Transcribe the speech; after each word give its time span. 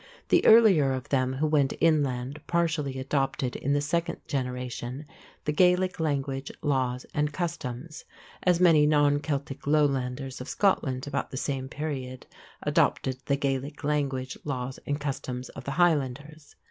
The 0.29 0.43
earlier 0.47 0.93
of 0.93 1.09
them 1.09 1.33
who 1.33 1.45
went 1.45 1.73
inland 1.79 2.41
partially 2.47 2.97
adopted 2.97 3.55
in 3.55 3.73
the 3.73 3.81
second 3.81 4.17
generation 4.27 5.05
the 5.45 5.51
Gaelic 5.53 5.99
language, 5.99 6.51
laws, 6.63 7.05
and 7.13 7.31
customs; 7.31 8.03
as 8.41 8.59
many 8.59 8.87
non 8.87 9.19
Celtic 9.19 9.67
Lowlanders 9.67 10.41
of 10.41 10.49
Scotland 10.49 11.05
about 11.05 11.29
the 11.29 11.37
same 11.37 11.69
period 11.69 12.25
adopted 12.63 13.19
the 13.27 13.37
Gaelic 13.37 13.83
language, 13.83 14.39
laws, 14.43 14.79
and 14.87 14.99
customs 14.99 15.49
of 15.49 15.65
the 15.65 15.71
Highlanders. 15.77 16.55